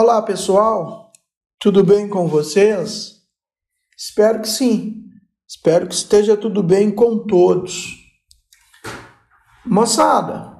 [0.00, 1.10] Olá, pessoal.
[1.58, 3.16] Tudo bem com vocês?
[3.96, 5.02] Espero que sim.
[5.44, 7.96] Espero que esteja tudo bem com todos.
[9.66, 10.56] Moçada,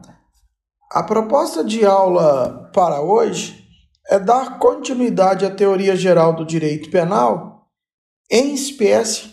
[0.90, 3.64] a proposta de aula para hoje
[4.10, 7.70] é dar continuidade à teoria geral do direito penal,
[8.28, 9.32] em espécie,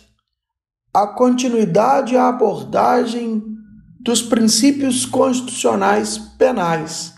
[0.93, 3.43] a continuidade à abordagem
[4.01, 7.14] dos princípios constitucionais penais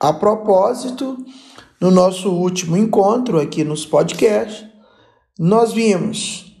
[0.00, 1.18] a propósito,
[1.78, 4.64] no nosso último encontro aqui nos podcasts,
[5.38, 6.56] nós vimos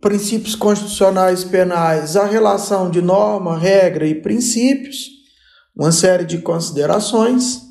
[0.00, 5.08] princípios constitucionais penais, a relação de norma, regra e princípios,
[5.74, 7.62] uma série de considerações,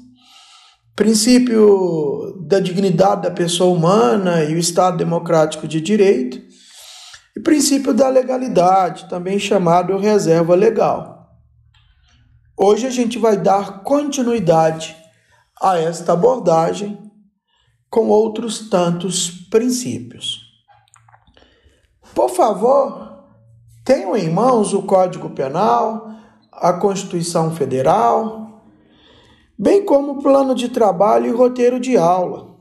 [0.96, 6.42] princípio da dignidade da pessoa humana e o Estado democrático de direito,
[7.36, 11.17] e princípio da legalidade, também chamado reserva legal.
[12.60, 14.96] Hoje a gente vai dar continuidade
[15.62, 16.98] a esta abordagem
[17.88, 20.42] com outros tantos princípios.
[22.16, 23.26] Por favor,
[23.86, 26.10] tenham em mãos o Código Penal,
[26.52, 28.64] a Constituição Federal,
[29.56, 32.56] bem como o plano de trabalho e roteiro de aula,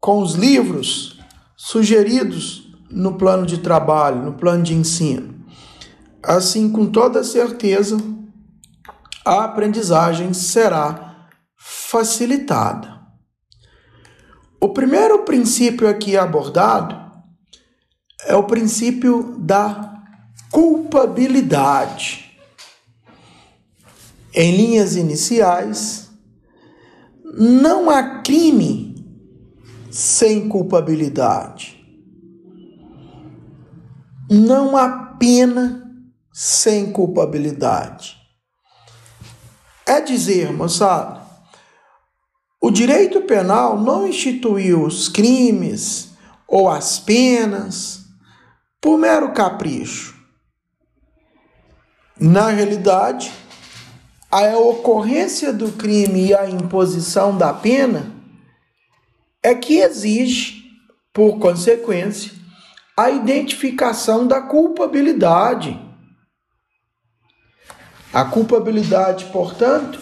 [0.00, 1.20] com os livros
[1.56, 5.32] sugeridos no plano de trabalho, no plano de ensino.
[6.20, 7.96] Assim, com toda certeza,
[9.24, 13.00] a aprendizagem será facilitada.
[14.60, 17.04] O primeiro princípio aqui abordado
[18.26, 20.02] é o princípio da
[20.50, 22.24] culpabilidade.
[24.32, 26.10] Em linhas iniciais,
[27.36, 28.94] não há crime
[29.90, 31.80] sem culpabilidade.
[34.30, 35.88] Não há pena
[36.32, 38.23] sem culpabilidade.
[39.86, 41.22] É dizer, moçada,
[42.60, 46.14] o direito penal não instituiu os crimes
[46.48, 48.00] ou as penas
[48.80, 50.14] por mero capricho.
[52.18, 53.30] Na realidade,
[54.30, 58.14] a ocorrência do crime e a imposição da pena
[59.42, 60.64] é que exige,
[61.12, 62.32] por consequência,
[62.96, 65.78] a identificação da culpabilidade
[68.14, 69.98] a culpabilidade, portanto,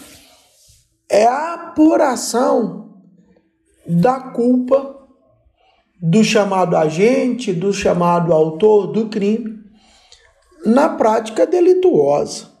[1.09, 3.01] é a apuração
[3.87, 5.07] da culpa
[5.99, 9.63] do chamado agente, do chamado autor do crime,
[10.63, 12.51] na prática delituosa.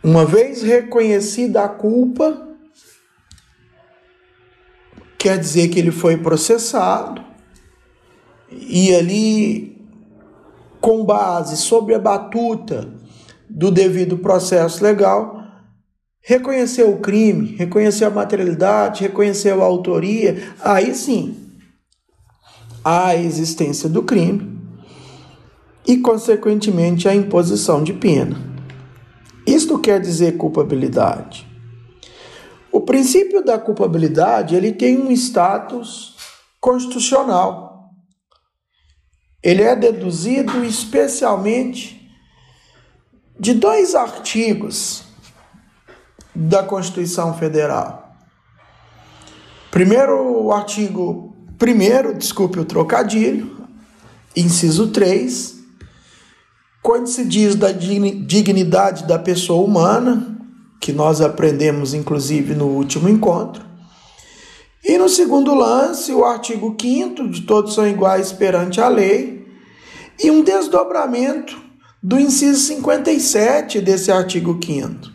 [0.00, 2.56] Uma vez reconhecida a culpa,
[5.18, 7.24] quer dizer que ele foi processado
[8.52, 9.73] e ali
[10.84, 12.86] com base sobre a batuta
[13.48, 15.42] do devido processo legal,
[16.20, 21.56] reconheceu o crime, reconheceu a materialidade, reconheceu a autoria, aí sim
[22.84, 24.60] a existência do crime
[25.86, 28.36] e, consequentemente, a imposição de pena.
[29.46, 31.46] Isto quer dizer culpabilidade.
[32.70, 36.14] O princípio da culpabilidade ele tem um status
[36.60, 37.63] constitucional
[39.44, 42.10] ele é deduzido especialmente
[43.38, 45.04] de dois artigos
[46.34, 48.16] da Constituição Federal.
[49.70, 53.68] Primeiro, o artigo 1, desculpe o trocadilho,
[54.34, 55.56] inciso 3,
[56.82, 60.38] quando se diz da dignidade da pessoa humana,
[60.80, 63.64] que nós aprendemos inclusive no último encontro,
[64.86, 69.33] e no segundo lance, o artigo 5 de todos são iguais perante a lei,
[70.22, 71.60] e um desdobramento
[72.02, 75.14] do inciso 57 desse artigo 5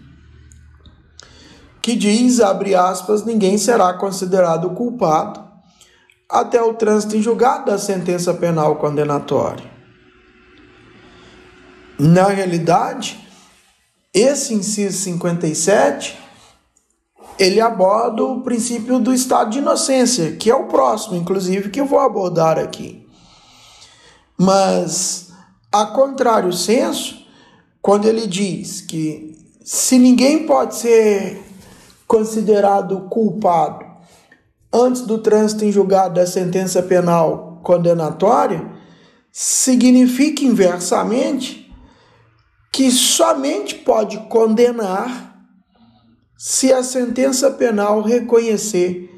[1.82, 5.44] que diz, abre aspas, ninguém será considerado culpado
[6.30, 9.66] até o trânsito em julgado da sentença penal condenatória.
[11.98, 13.20] Na realidade,
[14.14, 16.18] esse inciso 57
[17.40, 21.86] ele aborda o princípio do estado de inocência, que é o próximo, inclusive, que eu
[21.86, 23.09] vou abordar aqui.
[24.40, 25.34] Mas,
[25.70, 27.28] a contrário senso,
[27.82, 31.44] quando ele diz que se ninguém pode ser
[32.08, 33.86] considerado culpado
[34.72, 38.72] antes do trânsito em julgado da sentença penal condenatória,
[39.30, 41.70] significa inversamente
[42.72, 45.38] que somente pode condenar
[46.38, 49.14] se a sentença penal reconhecer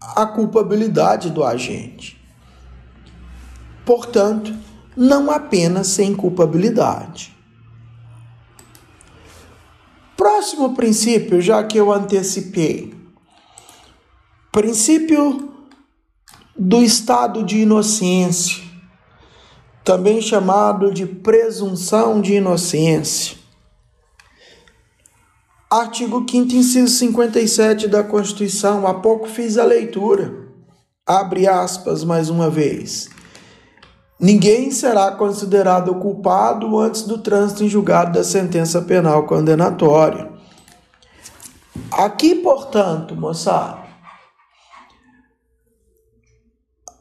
[0.00, 2.19] a culpabilidade do agente.
[3.90, 4.54] Portanto,
[4.96, 7.36] não há pena sem culpabilidade.
[10.16, 12.94] Próximo princípio, já que eu antecipei.
[14.52, 15.52] Princípio
[16.56, 18.62] do estado de inocência,
[19.82, 23.36] também chamado de presunção de inocência.
[25.68, 30.32] Artigo 5 inciso 57 da Constituição, há pouco fiz a leitura.
[31.04, 33.10] Abre aspas mais uma vez.
[34.20, 40.30] Ninguém será considerado culpado antes do trânsito em julgado da sentença penal condenatória.
[41.90, 43.80] Aqui, portanto, moçada,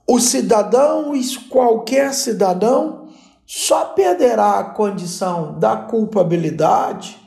[0.07, 1.11] o cidadão,
[1.49, 3.09] qualquer cidadão,
[3.45, 7.19] só perderá a condição da culpabilidade,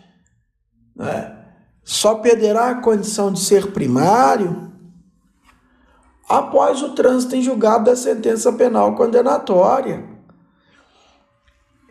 [0.97, 1.37] né?
[1.85, 4.72] só perderá a condição de ser primário
[6.33, 10.03] após o trânsito em julgado da sentença penal condenatória.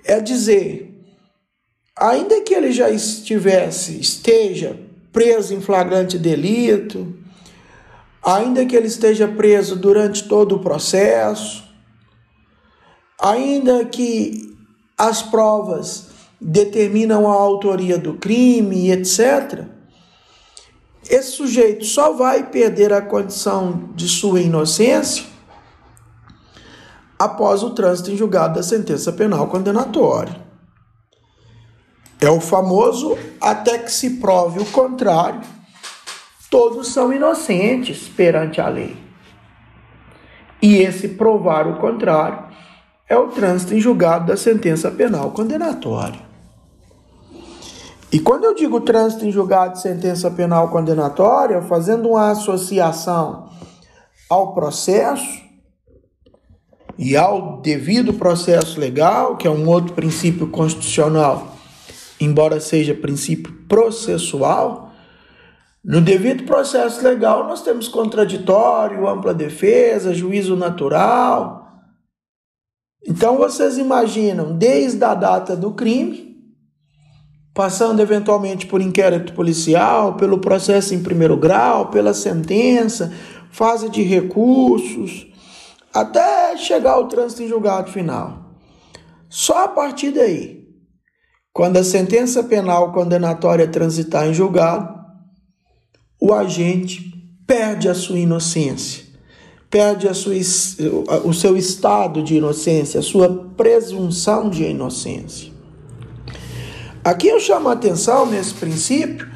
[0.03, 0.99] É dizer,
[1.95, 4.79] ainda que ele já estivesse, esteja
[5.13, 7.13] preso em flagrante delito,
[8.25, 11.63] ainda que ele esteja preso durante todo o processo,
[13.21, 14.57] ainda que
[14.97, 16.07] as provas
[16.41, 19.80] determinam a autoria do crime, etc
[21.09, 25.25] esse sujeito só vai perder a condição de sua inocência
[27.17, 30.35] após o trânsito em julgado da sentença penal condenatória.
[32.19, 35.41] É o famoso até que se prove o contrário.
[36.49, 38.95] Todos são inocentes perante a lei.
[40.61, 42.43] E esse provar o contrário
[43.09, 46.30] é o trânsito em julgado da sentença penal condenatória.
[48.11, 53.49] E quando eu digo trânsito em julgado de sentença penal condenatória, fazendo uma associação
[54.29, 55.41] ao processo
[56.97, 61.55] e ao devido processo legal, que é um outro princípio constitucional,
[62.19, 64.91] embora seja princípio processual,
[65.83, 71.65] no devido processo legal nós temos contraditório, ampla defesa, juízo natural.
[73.07, 76.30] Então vocês imaginam, desde a data do crime,
[77.53, 83.13] passando eventualmente por inquérito policial, pelo processo em primeiro grau, pela sentença,
[83.51, 85.27] fase de recursos,
[85.93, 88.55] até chegar ao trânsito em julgado final.
[89.29, 90.61] Só a partir daí,
[91.53, 95.01] quando a sentença penal condenatória transitar em julgado,
[96.19, 97.11] o agente
[97.45, 99.03] perde a sua inocência,
[99.69, 100.33] perde a sua,
[101.25, 105.50] o seu estado de inocência, a sua presunção de inocência.
[107.03, 109.27] Aqui eu chamo a atenção nesse princípio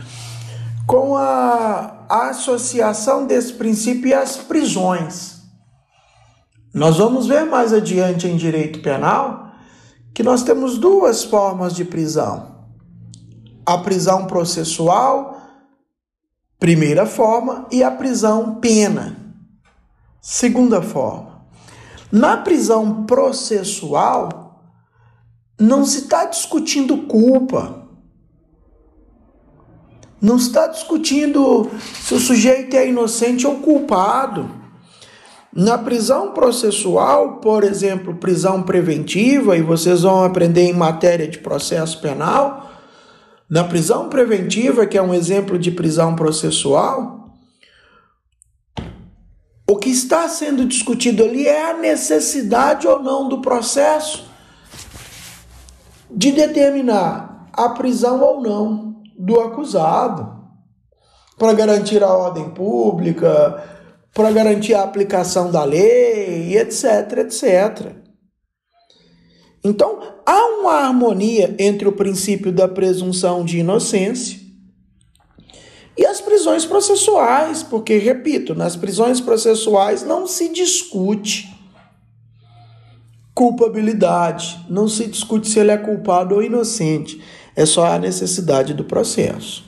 [0.85, 5.41] com a, a associação desse princípio as prisões.
[6.71, 9.51] Nós vamos ver mais adiante em direito penal
[10.13, 12.67] que nós temos duas formas de prisão:
[13.65, 15.41] a prisão processual,
[16.59, 19.17] primeira forma, e a prisão pena,
[20.21, 21.47] segunda forma.
[22.11, 24.44] Na prisão processual,
[25.59, 27.83] não se está discutindo culpa.
[30.21, 31.69] Não se está discutindo
[32.01, 34.49] se o sujeito é inocente ou culpado.
[35.53, 42.01] Na prisão processual, por exemplo, prisão preventiva, e vocês vão aprender em matéria de processo
[42.01, 42.71] penal,
[43.49, 47.29] na prisão preventiva, que é um exemplo de prisão processual,
[49.67, 54.34] o que está sendo discutido ali é a necessidade ou não do processo
[56.15, 60.33] de determinar a prisão ou não do acusado
[61.37, 63.61] para garantir a ordem pública,
[64.13, 67.93] para garantir a aplicação da lei, etc, etc.
[69.61, 74.39] Então, há uma harmonia entre o princípio da presunção de inocência
[75.97, 81.54] e as prisões processuais, porque, repito, nas prisões processuais não se discute
[83.35, 84.65] culpabilidade.
[84.69, 87.21] Não se discute se ele é culpado ou inocente,
[87.53, 89.65] é só a necessidade do processo.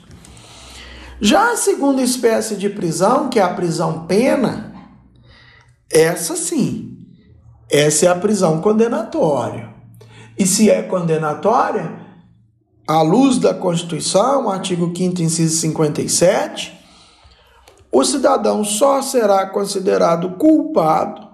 [1.20, 4.72] Já a segunda espécie de prisão, que é a prisão pena,
[5.90, 6.96] essa sim,
[7.70, 9.68] essa é a prisão condenatória.
[10.38, 11.98] E se é condenatória,
[12.86, 16.78] à luz da Constituição, artigo 5 inciso 57,
[17.90, 21.27] o cidadão só será considerado culpado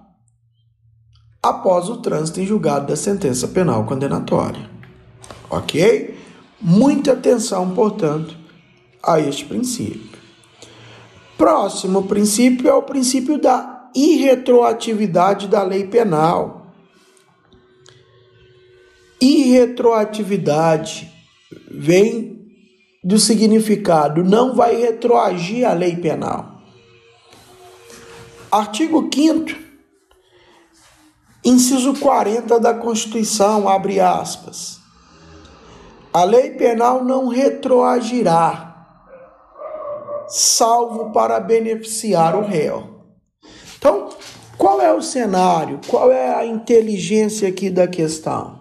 [1.45, 4.67] após o trânsito em julgado da sentença penal condenatória.
[5.51, 6.19] Ok?
[6.59, 8.35] Muita atenção, portanto,
[9.03, 10.19] a este princípio.
[11.37, 16.73] Próximo princípio é o princípio da irretroatividade da lei penal.
[19.21, 21.13] Irretroatividade
[21.71, 22.49] vem
[23.05, 26.63] do significado não vai retroagir à lei penal.
[28.51, 29.64] Artigo 5
[31.45, 34.81] inciso 40 da Constituição, abre aspas.
[36.13, 38.87] A lei penal não retroagirá,
[40.29, 42.95] salvo para beneficiar o réu.
[43.77, 44.11] Então,
[44.57, 45.81] qual é o cenário?
[45.89, 48.61] Qual é a inteligência aqui da questão?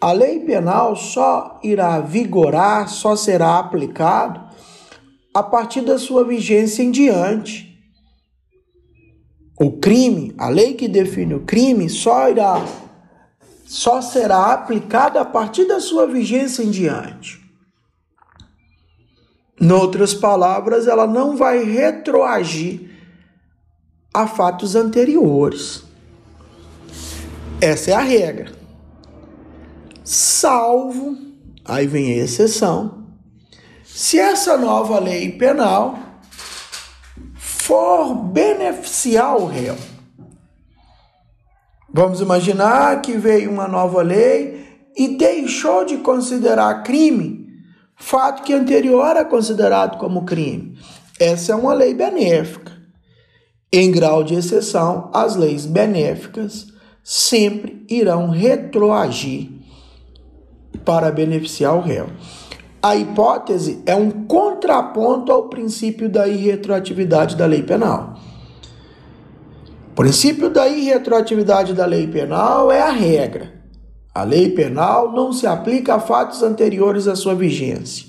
[0.00, 4.44] A lei penal só irá vigorar, só será aplicado
[5.32, 7.73] a partir da sua vigência em diante.
[9.58, 12.64] O crime, a lei que define o crime, só irá
[13.66, 17.42] só será aplicada a partir da sua vigência em diante.
[19.58, 22.90] Em outras palavras, ela não vai retroagir
[24.12, 25.82] a fatos anteriores.
[27.60, 28.64] Essa é a regra
[30.04, 31.16] salvo,
[31.64, 33.06] aí vem a exceção,
[33.82, 35.98] se essa nova lei penal
[37.64, 39.76] for beneficiar o réu.
[41.90, 47.44] Vamos imaginar que veio uma nova lei e deixou de considerar crime
[47.96, 50.78] fato que anterior era considerado como crime.
[51.18, 52.70] Essa é uma lei benéfica.
[53.72, 56.66] Em grau de exceção, as leis benéficas
[57.02, 59.50] sempre irão retroagir
[60.84, 62.10] para beneficiar o réu.
[62.84, 68.18] A hipótese é um contraponto ao princípio da irretroatividade da lei penal.
[69.90, 73.54] O princípio da irretroatividade da lei penal é a regra.
[74.14, 78.06] A lei penal não se aplica a fatos anteriores à sua vigência.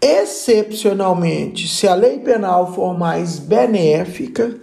[0.00, 4.56] Excepcionalmente, se a lei penal for mais benéfica,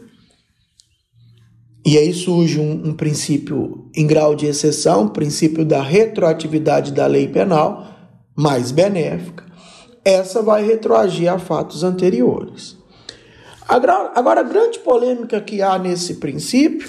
[1.86, 7.08] e aí surge um, um, princípio em grau de exceção, o princípio da retroatividade da
[7.08, 7.95] lei penal,
[8.36, 9.46] mais benéfica.
[10.04, 12.78] Essa vai retroagir a fatos anteriores.
[13.68, 16.88] Agora, a grande polêmica que há nesse princípio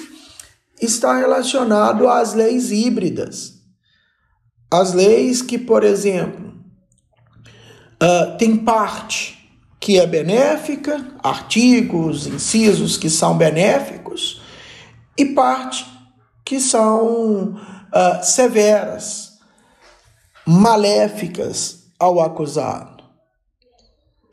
[0.79, 3.55] está relacionado às leis híbridas.
[4.69, 6.53] As leis que, por exemplo,
[8.03, 9.37] uh, tem parte
[9.79, 14.41] que é benéfica, artigos, incisos que são benéficos,
[15.17, 15.85] e parte
[16.45, 19.26] que são uh, severas,
[20.47, 23.03] maléficas ao acusado.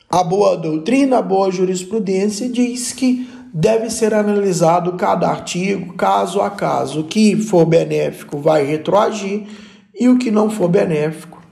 [0.08, 6.50] A boa doutrina, a boa jurisprudência diz que deve ser analisado cada artigo, caso a
[6.50, 7.00] caso.
[7.00, 9.46] O que for benéfico vai retroagir
[9.92, 11.42] e o que não for benéfico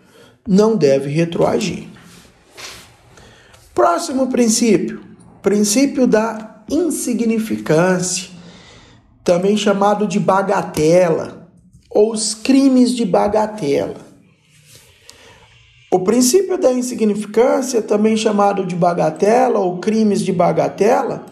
[0.47, 1.89] não deve retroagir.
[3.75, 5.03] Próximo princípio,
[5.43, 8.31] princípio da insignificância
[9.25, 11.49] também chamado de bagatela,
[11.91, 14.02] ou os crimes de bagatela.
[15.93, 21.27] O princípio da insignificância, também chamado de bagatela ou crimes de bagatela,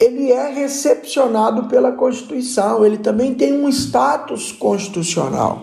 [0.00, 5.62] ele é recepcionado pela Constituição, ele também tem um status constitucional.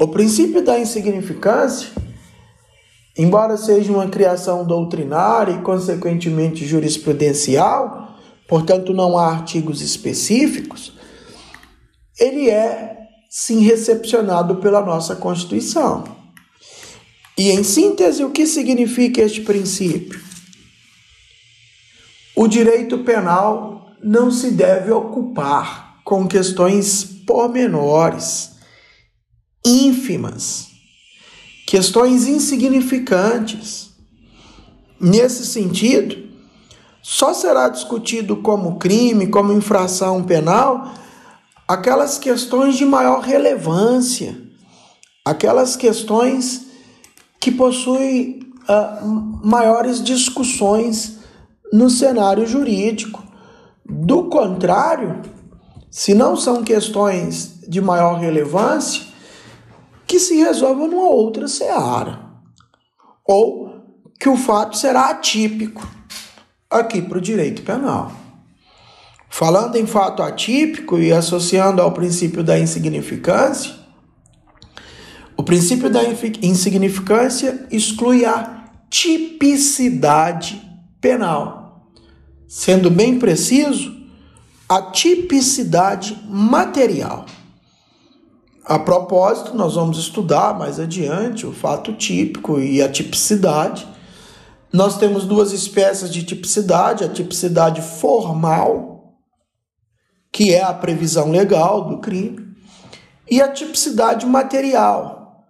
[0.00, 1.90] O princípio da insignificância
[3.18, 8.14] Embora seja uma criação doutrinária e, consequentemente, jurisprudencial,
[8.46, 10.92] portanto, não há artigos específicos,
[12.20, 12.95] ele é
[13.28, 16.04] sim recepcionado pela nossa Constituição.
[17.36, 20.20] E, em síntese, o que significa este princípio?
[22.34, 28.52] O direito penal não se deve ocupar com questões pormenores,
[29.64, 30.76] ínfimas
[31.66, 33.90] questões insignificantes.
[34.98, 36.16] Nesse sentido,
[37.02, 40.94] só será discutido como crime, como infração penal,
[41.66, 44.40] aquelas questões de maior relevância,
[45.24, 46.66] aquelas questões
[47.40, 49.06] que possuem uh,
[49.44, 51.18] maiores discussões
[51.72, 53.22] no cenário jurídico.
[53.84, 55.22] Do contrário,
[55.90, 59.04] se não são questões de maior relevância,
[60.06, 62.24] que se resolva numa outra seara.
[63.24, 63.66] Ou
[64.20, 65.86] que o fato será atípico
[66.70, 68.12] aqui para o direito penal.
[69.28, 73.74] Falando em fato atípico e associando ao princípio da insignificância,
[75.36, 76.00] o princípio da
[76.42, 80.62] insignificância exclui a tipicidade
[81.00, 81.90] penal.
[82.48, 83.94] Sendo bem preciso,
[84.68, 87.26] a tipicidade material.
[88.64, 93.86] A propósito, nós vamos estudar mais adiante o fato típico e a tipicidade.
[94.72, 98.95] Nós temos duas espécies de tipicidade: a tipicidade formal,
[100.36, 102.54] que é a previsão legal do crime,
[103.28, 105.46] e a tipicidade material,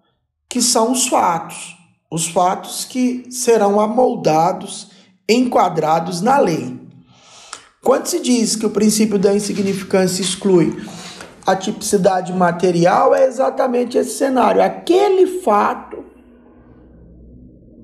[0.48, 1.76] que são os fatos,
[2.08, 4.92] os fatos que serão amoldados,
[5.28, 6.78] enquadrados na lei.
[7.82, 10.80] Quando se diz que o princípio da insignificância exclui
[11.44, 14.62] a tipicidade material, é exatamente esse cenário.
[14.62, 16.04] Aquele fato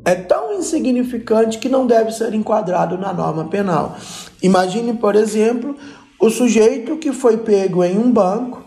[0.05, 3.97] é tão insignificante que não deve ser enquadrado na norma penal.
[4.41, 5.77] Imagine, por exemplo,
[6.23, 8.63] o sujeito que foi pego em um banco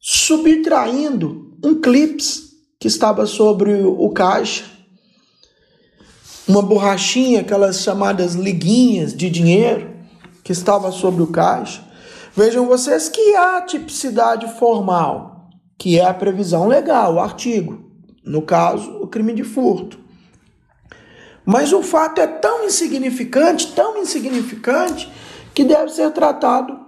[0.00, 4.64] subtraindo um clips que estava sobre o caixa,
[6.48, 9.94] uma borrachinha, aquelas chamadas liguinhas de dinheiro
[10.42, 11.84] que estava sobre o caixa.
[12.34, 17.92] Vejam vocês que há tipicidade formal, que é a previsão legal, o artigo,
[18.24, 20.00] no caso, o crime de furto.
[21.46, 25.08] Mas o fato é tão insignificante, tão insignificante,
[25.54, 26.78] que deve ser tratado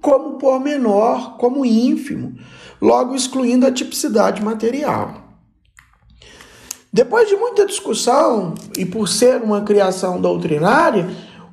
[0.00, 2.34] como pormenor, como ínfimo,
[2.80, 5.30] logo excluindo a tipicidade material.
[6.92, 11.08] Depois de muita discussão, e por ser uma criação doutrinária,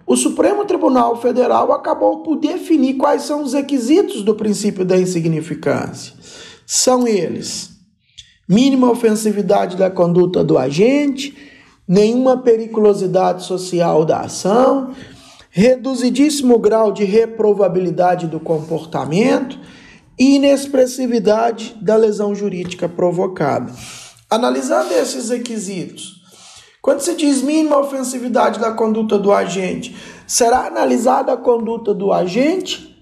[0.06, 6.16] o Supremo Tribunal Federal acabou por definir quais são os requisitos do princípio da insignificância.
[6.66, 7.72] São eles:
[8.48, 11.38] mínima ofensividade da conduta do agente,
[11.88, 14.96] nenhuma periculosidade social da ação,
[15.50, 19.60] reduzidíssimo grau de reprovabilidade do comportamento
[20.20, 23.72] e inexpressividade da lesão jurídica provocada.
[24.30, 26.18] Analisando esses requisitos,
[26.82, 32.96] quando se diz mínima ofensividade da conduta do agente, será analisada a conduta do agente?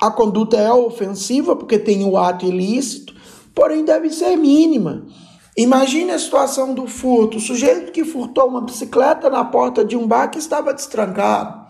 [0.00, 3.14] A conduta é ofensiva porque tem o ato ilícito,
[3.54, 5.06] porém deve ser mínima.
[5.56, 7.36] Imagine a situação do furto.
[7.36, 11.64] O sujeito que furtou uma bicicleta na porta de um bar que estava destrancado.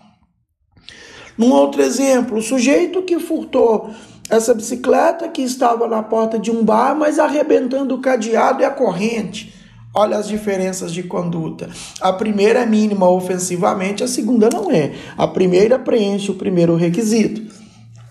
[1.37, 3.91] Num outro exemplo, o sujeito que furtou
[4.29, 8.71] essa bicicleta que estava na porta de um bar, mas arrebentando o cadeado e a
[8.71, 9.53] corrente.
[9.93, 11.69] Olha as diferenças de conduta.
[12.01, 14.93] A primeira é mínima ofensivamente, a segunda não é.
[15.17, 17.53] A primeira preenche o primeiro requisito,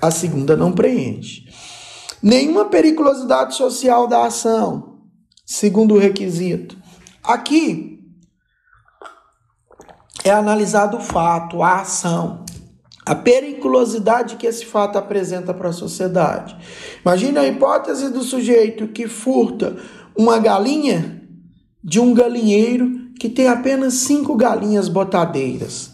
[0.01, 1.45] a segunda não preenche.
[2.23, 4.94] Nenhuma periculosidade social da ação.
[5.45, 6.77] Segundo requisito.
[7.23, 8.01] Aqui
[10.25, 12.45] é analisado o fato, a ação,
[13.05, 16.57] a periculosidade que esse fato apresenta para a sociedade.
[17.05, 19.77] Imagina a hipótese do sujeito que furta
[20.17, 21.23] uma galinha
[21.83, 25.93] de um galinheiro que tem apenas cinco galinhas botadeiras.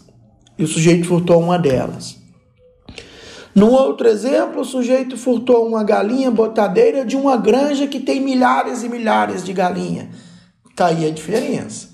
[0.57, 2.20] E o sujeito furtou uma delas.
[3.53, 8.81] Num outro exemplo, o sujeito furtou uma galinha botadeira de uma granja que tem milhares
[8.81, 10.07] e milhares de galinhas.
[10.69, 11.89] Está aí a diferença.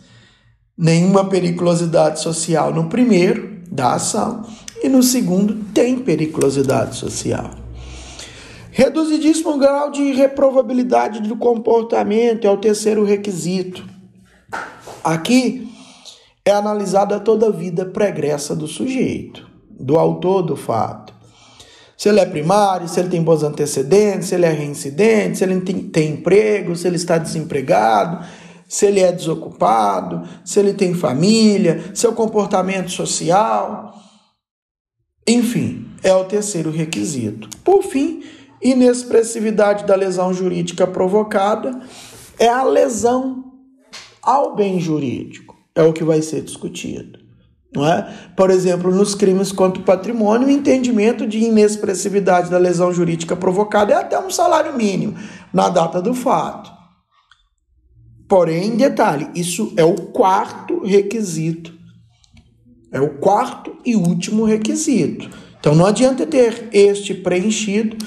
[0.78, 4.46] Nenhuma periculosidade social no primeiro, da ação,
[4.84, 7.50] e no segundo, tem periculosidade social.
[8.70, 13.84] Reduzidíssimo grau de reprovabilidade do comportamento é o terceiro requisito.
[15.04, 15.68] Aqui
[16.46, 21.17] é analisada toda a vida pregressa do sujeito, do autor do fato
[21.98, 25.60] se ele é primário, se ele tem bons antecedentes, se ele é reincidente, se ele
[25.62, 28.24] tem, tem emprego, se ele está desempregado,
[28.68, 33.96] se ele é desocupado, se ele tem família, seu comportamento social.
[35.28, 37.50] Enfim, é o terceiro requisito.
[37.64, 38.24] Por fim,
[38.62, 41.82] inexpressividade da lesão jurídica provocada
[42.38, 43.44] é a lesão
[44.22, 45.58] ao bem jurídico.
[45.74, 47.27] É o que vai ser discutido.
[47.76, 48.30] É?
[48.36, 53.94] Por exemplo, nos crimes contra o patrimônio, o entendimento de inexpressividade da lesão jurídica provocada
[53.94, 55.16] é até um salário mínimo
[55.54, 56.72] na data do fato.
[58.28, 61.74] Porém, detalhe, isso é o quarto requisito.
[62.92, 65.30] É o quarto e último requisito.
[65.60, 67.98] Então não adianta ter este preenchido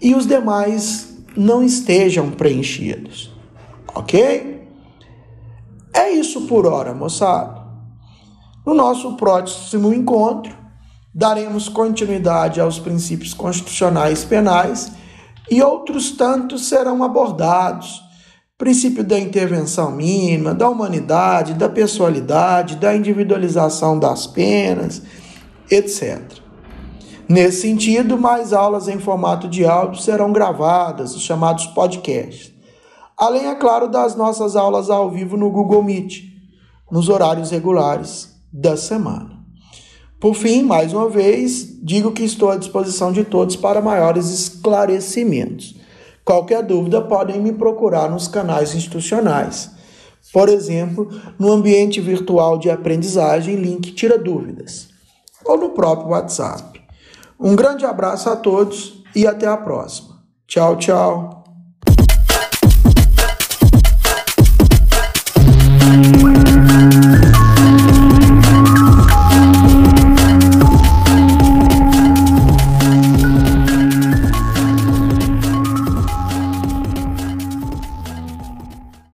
[0.00, 3.32] e os demais não estejam preenchidos.
[3.94, 4.62] Ok?
[5.92, 7.61] É isso por hora, moçada.
[8.64, 10.54] No nosso próximo encontro,
[11.12, 14.92] daremos continuidade aos princípios constitucionais penais
[15.50, 18.00] e outros tantos serão abordados.
[18.56, 25.02] Princípio da intervenção mínima, da humanidade, da pessoalidade, da individualização das penas,
[25.68, 26.22] etc.
[27.28, 32.52] Nesse sentido, mais aulas em formato de áudio serão gravadas, os chamados podcasts.
[33.18, 36.22] Além, é claro, das nossas aulas ao vivo no Google Meet,
[36.88, 39.40] nos horários regulares da semana.
[40.20, 45.74] Por fim, mais uma vez, digo que estou à disposição de todos para maiores esclarecimentos.
[46.24, 49.70] Qualquer dúvida podem me procurar nos canais institucionais.
[50.32, 54.88] Por exemplo, no ambiente virtual de aprendizagem, link Tira Dúvidas,
[55.44, 56.80] ou no próprio WhatsApp.
[57.38, 60.22] Um grande abraço a todos e até a próxima.
[60.46, 61.41] Tchau, tchau.